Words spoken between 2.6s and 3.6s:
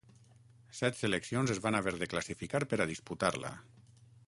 per a disputar-la.